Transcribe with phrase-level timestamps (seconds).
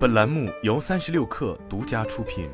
[0.00, 2.48] 本栏目由三十六氪独家出品。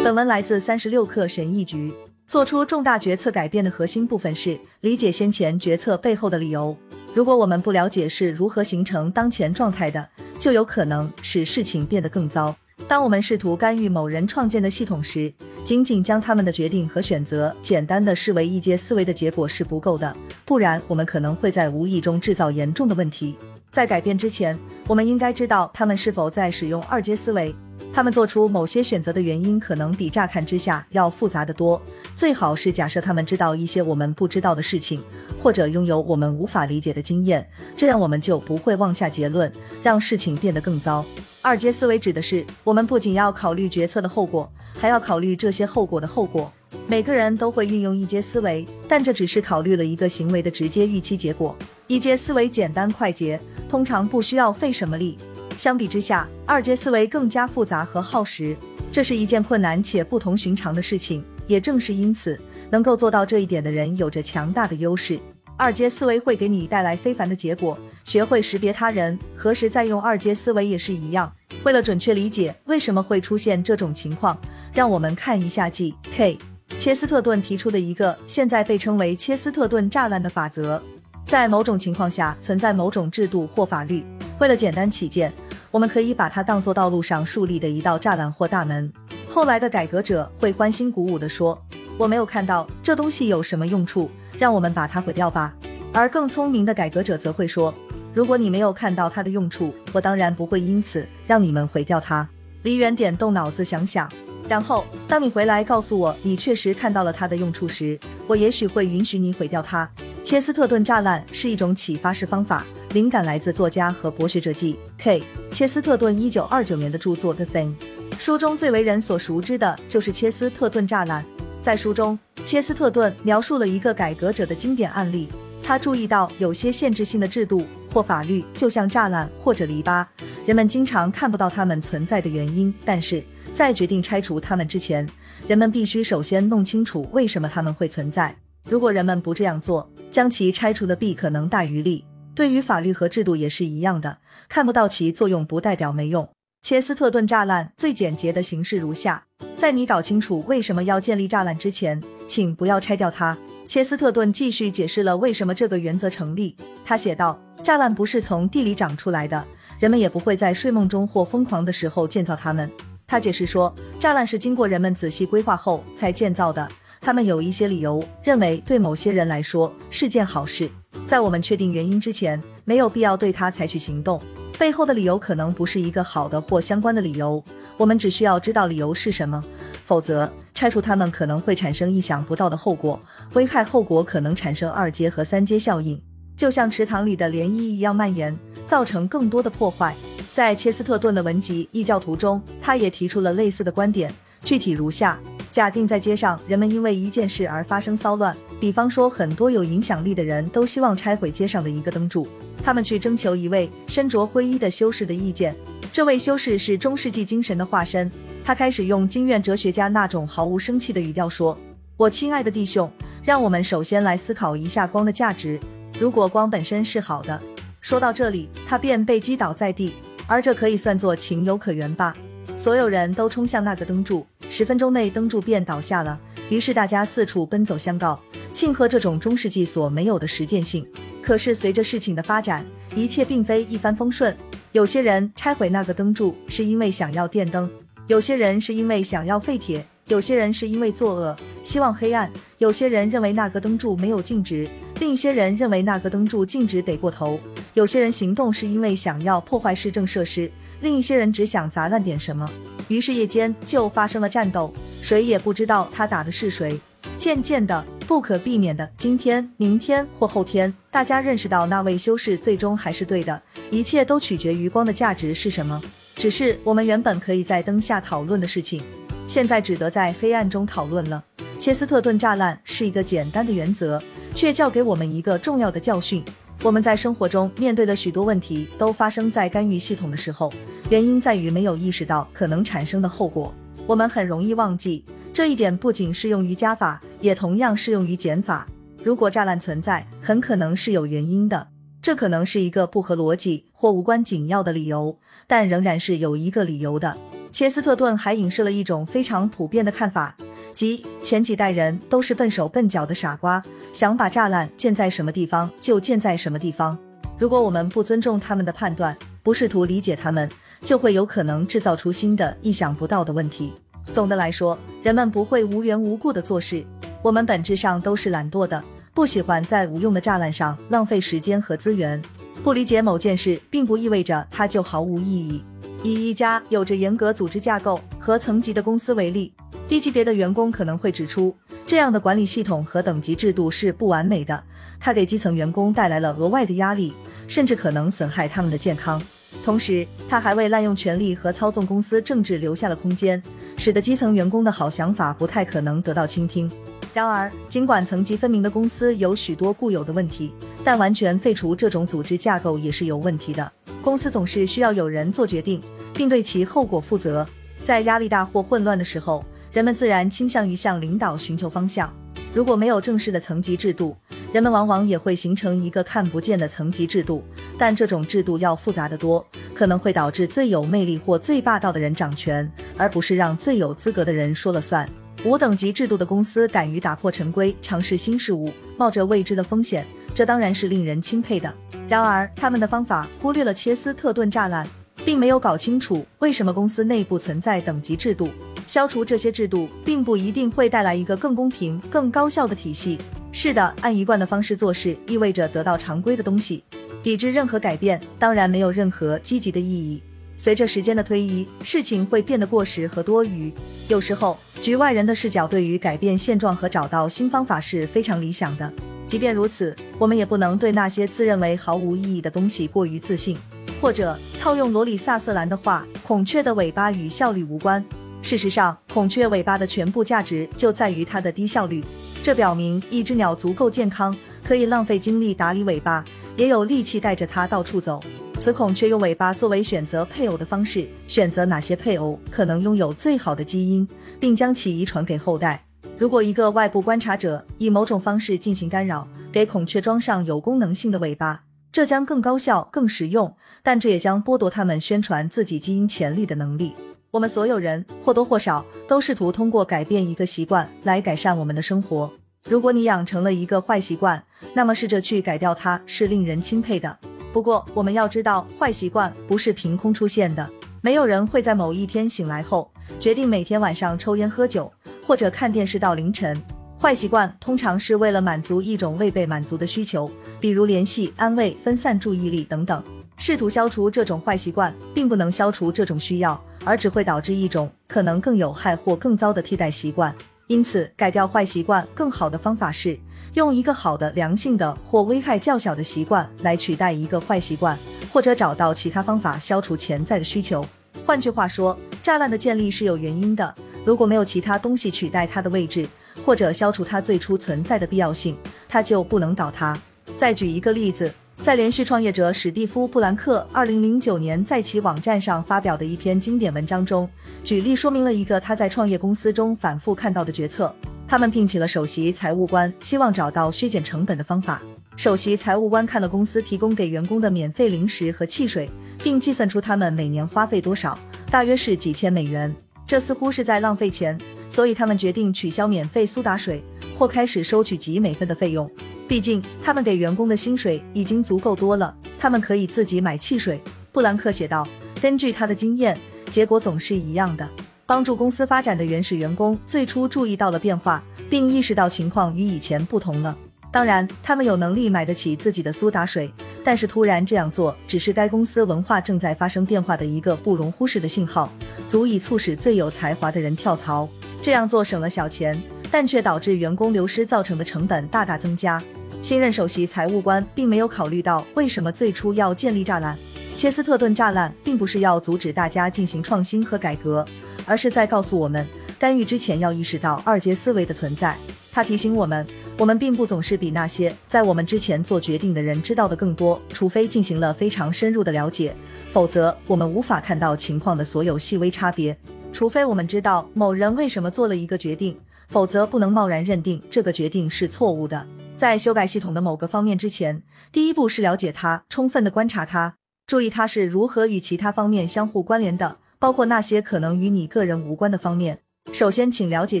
[0.02, 1.94] 本文来自三十六氪神译局。
[2.26, 6.76] 做出重大决策改变的核心部分是理解先前决策背后的理由。
[7.14, 10.08] 如果我们不了解是如何形成当前状态的，
[10.40, 12.56] 就有可能使事情变得更糟。
[12.88, 15.32] 当我们试图干预某人创建的系统时，
[15.64, 23.36] 仅仅将他们的决定和选择简单的视为一阶思维的结果是不够的，不然我们可能会在无意中制造严重的问题。
[23.72, 27.52] 在改变之前，我们应该知道他们是否在使用二阶思维。
[27.92, 31.80] 他们做出某些选择的原因可能比乍看之下要复杂的多。
[32.14, 35.02] 最好是假设他们知道一些我们不知道的事情，
[35.42, 39.50] 或者拥有我们无法理解的经验，这样我们就不会妄下结论，
[39.82, 41.04] 让事情变得更糟。
[41.46, 46.52] 二阶思维指的是，我们不仅要考虑决策的后果，还要考虑这些后果的后果。
[46.88, 51.56] 每个人都会运用一阶思维，但这只是考虑了一个行为的直接预期结果。
[51.86, 55.16] 一阶思维简单快捷，通常不需要费什么力。
[55.56, 58.56] 相比之下，二阶思维更加复杂和耗时，
[58.90, 61.24] 这是一件困难且不同寻常的事情。
[61.46, 62.36] 也正是因此，
[62.70, 65.16] 能够做到这一点的人有着强大的优势。
[65.56, 67.78] 二阶思维会给你带来非凡的结果。
[68.06, 71.30] 学会识别他人何时再用二阶思维也是一样。
[71.64, 74.38] 为了准确理解为什么会出现这种情况，
[74.72, 76.38] 让我们看一下 G.K.
[76.78, 80.80] 切斯特顿提出的一个现在被称为切斯特顿栅栏的法则。
[81.24, 84.04] 在某种情况下存在某种制度或法律，
[84.38, 85.32] 为了简单起见，
[85.72, 88.92] 我们可以把它当作道路上树立的一道栅栏或大门。
[89.28, 91.60] 后来的改革者会欢欣鼓舞地说
[91.98, 95.52] ：“我没有看到这东西有什么用处，让我们把它毁掉吧。”
[95.92, 97.74] 而更聪明的改革者则会说。
[98.16, 102.26] 如果你没有看到它的用处，我当然不会因此让你们毁掉它。
[102.62, 104.10] 离远点，动脑子想想，
[104.48, 109.86] 然后当你回来告诉我你确实看到了它的用处时，我也许会允许你毁掉它。
[110.24, 112.64] 切斯特顿栅栏是一种启发式方法，
[112.94, 117.74] 灵感来自作家和博学者记 K 切斯特顿一九二九年的著作《The Thing》。
[118.18, 121.22] 书中最为人所熟知的就是切斯特顿栅栏。
[121.60, 125.28] 在书中，切斯特顿描述了一个改革者的经典案例。
[125.62, 130.04] 他注意到有些限制性的制度或法律，就像栅栏或者篱笆，
[130.44, 132.72] 人们经常看不到它们存在的原因。
[132.84, 133.24] 但是
[133.54, 135.08] 在决定拆除它们之前，
[135.48, 138.36] 人们必须首先弄清楚为什么它们会存在。
[138.68, 142.04] 如果人们不这样做，将其拆除的弊可能大于利。
[142.34, 146.28] 对于法律和制度也是一样的，看不到其作用不代表没用。
[146.60, 149.24] 切斯特顿栅栏最简洁的形式如下：
[149.56, 153.38] 在你搞清楚为什么要建立栅栏之前，请不要拆掉它。
[153.66, 156.54] 切斯特顿继续解释了为什么这个原则成立。
[156.84, 159.44] 他写道：“栅栏不是从地里长出来的，
[159.80, 162.70] 人们也不会在睡梦中或疯狂的时候建造它们。”
[163.08, 166.68] 他解释说，栅栏是经过人们仔细规划后才建造的。
[167.00, 170.70] 他们有一些理由认为对某些人来说是件好事。
[171.08, 174.22] 在我们确定原因之前，没有必要对它采取行动。
[174.56, 177.42] 背后的理由可能不是一个好的或相关的理由。
[177.76, 179.42] 我们只需要知道理由是什么，
[179.84, 180.32] 否则。
[180.54, 182.98] 拆除它们可能会产生意想不到的后果，
[183.34, 186.00] 危害后果可能产生二阶和三阶效应，
[186.36, 188.36] 就像池塘里的涟漪一样蔓延，
[188.66, 189.96] 造成更多的破坏。
[190.34, 195.18] 在切斯特顿的文集《异教徒》中，他也提出了类似的观点，具体如下：
[195.50, 202.28] 假定在街上人们因为一件事而发生骚乱，比方说很多有影响力的人都希望拆毁街上的一个灯柱，
[202.62, 205.56] 他们去征求一位身着灰衣的修士的意见。
[205.90, 208.10] 这位修士是中世纪精神的化身。
[208.44, 211.58] 他开始用经验哲学家那种毫无生气的语调说
[211.96, 212.88] ：“我亲爱的弟兄，
[213.24, 215.58] 让我们首先来思考一下光的价值。
[215.98, 217.40] 如果光本身是好的，
[217.80, 219.94] 说到这里，他便被击倒在地，
[220.26, 222.14] 而这可以算作情有可原吧。
[222.54, 226.20] 所有人都冲向那个灯柱，十分钟内灯柱便倒下了。
[226.50, 228.20] 于是大家四处奔走相告，
[228.52, 230.86] 庆贺这种中世纪所没有的实践性。
[231.22, 232.64] 可是随着事情的发展，
[232.94, 234.36] 一切并非一帆风顺。
[234.72, 237.68] 有些人拆毁那个灯柱是因为想要电灯。”
[238.06, 244.68] 有些人是因为想要废铁，有些人是因为作恶，希望黑暗；有些人认为那个灯柱没有径直，
[244.98, 247.38] 另一些人认为那个灯柱径直得过头；
[247.74, 250.50] 有些人行动是因为想要破坏市政设施，
[250.80, 252.50] 另一些人只想砸烂点什么。
[252.88, 254.72] 于是夜间就发生了战斗，
[255.02, 256.80] 谁也不知道他打的是谁。
[257.18, 263.40] 渐渐的，不可避免的，今天、明天或后天，大家认识到那位修士最终还是对的，
[263.70, 265.80] 一切都取决于光的价值是什么。
[266.16, 268.82] 只是我们原本可以在灯下讨论的事情，
[269.26, 271.22] 现在只得在黑暗中讨论了。
[271.58, 274.02] 切斯特顿栅栏是一个简单的原则，
[274.36, 276.22] 却教给我们一个重要的教训：
[276.62, 280.52] 我们在生活中面对的许多问题都发生在干预系统的时候，
[280.90, 283.52] 原因在于没有意识到可能产生的后果。
[283.86, 285.02] 我们很容易忘记
[285.32, 288.68] 这一点，不仅适用于加法，也同样适用于减法。
[289.02, 291.68] 如果栅栏存在，很可能是有原因的。
[292.02, 297.16] 这可能是一个不合逻辑或无关紧要的理由，但仍然是有一个理由的。
[297.50, 300.36] 切斯特顿还影射了一种非常普遍的看法，
[300.76, 303.64] 即前几代人都是笨手笨脚的傻瓜，
[303.94, 306.96] 想把栅栏建在什么地方就建在什么地方。
[307.38, 310.46] 如果我们不尊重他们的判断，不试图理解他们，
[310.82, 313.72] 就会有可能制造出新的意想不到的问题。
[314.12, 316.84] 总的来说，人们不会无缘无故的做事，
[317.22, 318.84] 我们本质上都是懒惰的。
[319.14, 322.20] 不喜欢在无用的栅栏上浪费时间和资源。
[322.62, 325.64] 不理解某件事，并不意味着它就毫无意义。
[326.02, 329.52] 以一家有着严格组织架构和层级的公司为例，
[329.88, 331.56] 低级别的员工可能会指出，
[331.86, 334.62] 这样的管理系统和等级制度是不完美的，
[334.98, 337.14] 它给基层员工带来了额外的压力，
[337.46, 339.22] 甚至可能损害他们的健康。
[339.64, 343.40] 同时，它还为滥用权力和操纵公司政治留下了空间，
[343.76, 346.70] 使得基层员工的好想法不太可能得到倾听。
[347.14, 350.52] 然而，尽管层级分明的公司有许多固有的问题，
[350.84, 353.72] 但完全废除这种组织架构也是有问题的。
[354.02, 355.80] 公司总是需要有人做决定，
[356.12, 357.46] 并对其后果负责。
[357.84, 359.44] 在压力大或混乱的时候，
[359.76, 362.10] 人们自然倾向于向领导寻求方向。
[362.54, 364.16] 如果没有正式的层级制度，
[364.50, 367.44] 人们往往也会形成一个看不见的层级制度，
[367.76, 375.06] 但这种制度要复杂得多，可能会导致最有魅力或最霸道的人掌权，而不是让最有资格的人说了算。
[375.44, 381.70] 无等级制度的公司敢于打破陈规，尝试新事物，冒着未知的风险，这当然是令人钦佩的。
[382.08, 384.88] 然而，他们的方法忽略了切斯特顿栅栏，
[385.22, 388.48] 并没有搞清楚为什么公司内部存在等级制度。
[388.86, 393.18] 消除这些制度，并不一定会带来一个更公平、更高效的体系。
[393.52, 396.84] 是的，按一贯的方式做事，意味着得到常规的东西。
[397.22, 400.22] 抵制任何改变，当然没有任何积极的意义。
[400.56, 403.72] 随着时间的推移，事情会变得过时和多余。
[404.08, 408.90] 有时候，局外人的视角对于改变现状和找到新方法是非常理想的。
[409.26, 413.56] 即便如此，我们也不能对那些自认为毫无意义的东西过于自信。
[414.00, 418.04] 或者套用罗里萨瑟兰的话：“孔雀的尾巴与效率无关。”
[418.46, 422.04] 事实上，孔雀尾巴的全部价值就在于它的低效率。
[422.44, 426.24] 这表明，一只鸟足够健康，可以浪费精力打理尾巴，
[426.56, 428.22] 也有力气带着它到处走。
[428.60, 434.06] 此孔雀用尾巴作为选择配偶的方式，选择哪些配偶可能拥有最好的基因，
[434.38, 435.84] 并将其遗传给后代。
[436.16, 446.94] 如果一个外部观察者以某种方式进行干扰，给孔雀装上有功能性的尾巴，这将更高效、更实用，但这也将剥夺他们宣传自己基因潜力的能力。
[447.36, 452.32] 我们所有人或多或少都试图通过改变一个习惯来改善我们的生活。
[452.66, 454.42] 如果你养成了一个坏习惯，
[454.72, 457.14] 那么试着去改掉它是令人钦佩的。
[457.52, 460.66] 不过，我们要知道，坏习惯不是凭空出现的。
[461.02, 462.90] 没有人会在某一天醒来后
[463.20, 464.90] 决定每天晚上抽烟喝酒，
[465.26, 466.58] 或者看电视到凌晨。
[466.98, 473.04] 坏习惯通常是为了满足一种未被满足的需求，比如联系、安慰、分散注意力等等。
[473.36, 480.34] 试图消除这种坏习惯，并不能消除这种需要，而只会导致一种可能更有害或更糟的替代习惯。
[480.68, 483.18] 因此，改掉坏习惯更好的方法是。
[483.54, 487.98] 用一个好的、良性的或危害较小的习惯来取代一个坏习惯，
[488.30, 490.84] 或者找到其他方法消除潜在的需求。
[491.24, 493.74] 换句话说，栅栏的建立是有原因的。
[494.04, 496.06] 如果没有其他东西取代它的位置，
[496.44, 498.54] 或者消除它最初存在的必要性，
[498.88, 499.98] 它就不能倒塌。
[500.36, 507.28] 再举一个例子，在连续创业者史蒂夫·布兰克二零零九年在其网站上发表的一篇经典文章中，
[507.64, 510.94] 举例说明了一个他在创业公司中反复看到的决策。
[511.26, 514.80] 他们聘请了首席财务官，希望找到削减成本的方法。
[515.16, 518.88] 首席财务官看了公司提供给员工的免费零食和汽水，
[519.24, 521.18] 并计算出他们每年花费多少，
[521.50, 522.72] 大约是几千美元。
[523.06, 524.38] 这似乎是在浪费钱，
[524.70, 526.84] 所以他们决定取消免费苏打水，
[527.18, 528.88] 或开始收取几美分的费用。
[529.28, 533.80] 毕竟他们给员工的薪水已经足够多了，他们可以自己买汽水。
[534.12, 534.86] 布兰克写道
[535.20, 536.18] ：“根据他的经验，
[536.50, 537.68] 结果总是一样的。”
[538.06, 543.58] 帮助公司发展的原始员工最初注意到了变化，并意识到情况与以前不同了。
[543.90, 546.52] 当然，他们有能力买得起自己的苏打水，
[546.84, 551.68] 但是突然这样做只是该公司文化正在发生变化的一个不容忽视的信号，
[552.06, 554.28] 足以促使最有才华的人跳槽。
[554.62, 559.02] 这样做省了小钱，但却导致员工流失造成的成本大大增加。
[559.46, 563.38] 新任首席财务官并没有考虑到为什么最初要建立栅栏。
[563.76, 567.46] 切斯特顿栅栏并不是要阻止大家进行创新和改革。
[567.84, 568.84] 而是在告诉我们，
[569.20, 571.56] 干预之前要意识到二阶思维的存在。
[571.92, 572.66] 他提醒我们，
[572.98, 578.96] 我们并不总是比那些在我们之前做决定的人知道的更多，除非进行了非常深入的了解，
[579.30, 582.36] 否则我们无法看到情况的所有细微差别。
[582.72, 585.38] 除非我们知道某人为什么做了一个决定，
[585.68, 588.44] 否则不能贸然认定这个决定是错误的。
[588.76, 593.14] 在修改系统的某个方面之前，第一步是了解它，充分的观察它，
[593.46, 598.80] 注意它是如何与其他方面相互关联的，包括那些可能与你个人无关的方面。
[599.12, 600.00] 首先，请了解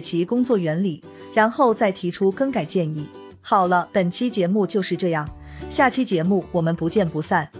[0.00, 1.02] 其工作原理，
[1.32, 3.08] 然后再提出更改建议。
[3.40, 5.28] 好了，本期节目就是这样，
[5.70, 7.50] 下期节目我们不见不散。